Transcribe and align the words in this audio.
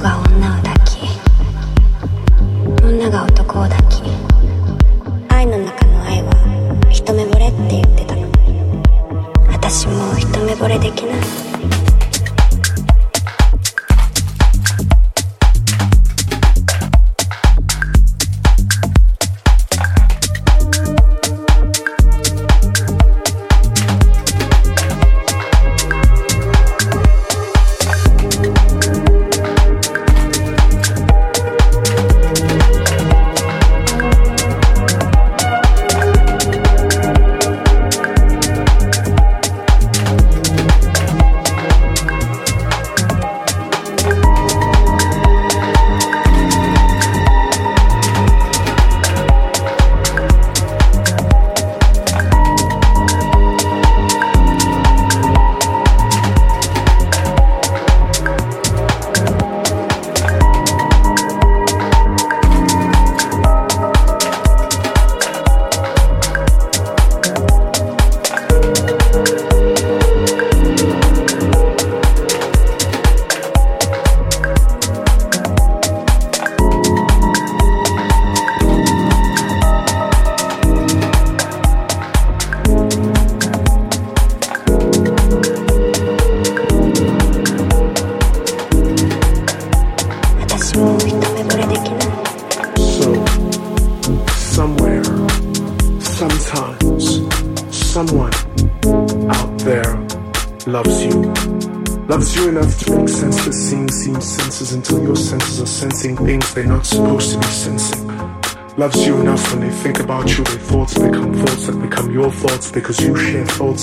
Vamos. 0.00 0.23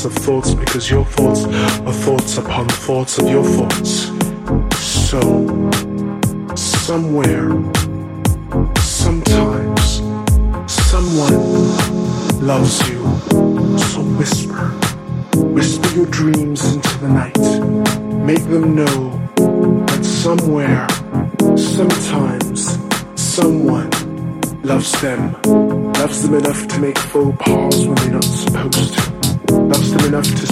thoughts 0.01 0.17
of 0.17 0.23
thoughts 0.23 0.53
because 0.55 0.89
your 0.89 1.05
thoughts 1.05 1.45
are 1.45 1.93
thoughts 1.93 2.37
upon 2.37 2.67
thoughts 2.69 3.19
of 3.19 3.29
your 3.29 3.43
thoughts. 3.43 4.09
So, 4.79 5.21
somewhere, 6.55 7.51
sometimes, 8.79 10.01
someone 10.71 11.37
loves 12.41 12.89
you. 12.89 12.99
So 13.77 14.01
whisper, 14.17 14.69
whisper 15.37 15.89
your 15.95 16.07
dreams 16.07 16.73
into 16.73 16.97
the 16.97 17.09
night. 17.09 18.25
Make 18.25 18.43
them 18.49 18.73
know 18.75 19.11
that 19.85 20.03
somewhere, 20.03 20.87
sometimes, 21.55 22.79
someone 23.15 23.91
loves 24.63 24.99
them, 25.01 25.33
loves 25.93 26.23
them 26.23 26.33
enough 26.33 26.67
to 26.69 26.79
make 26.79 26.97
faux 26.97 27.37
pas 27.37 27.90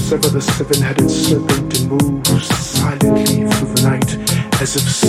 sever 0.10 0.30
the 0.30 0.42
seven-headed 0.42 1.08
serpent 1.08 1.80
and 1.80 1.90
moves 1.92 2.48
silently 2.56 3.48
through 3.48 3.74
the 3.76 3.82
night 3.84 4.12
as 4.60 4.76
if 4.76 5.09